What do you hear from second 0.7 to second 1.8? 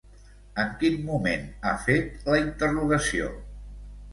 quin moment ha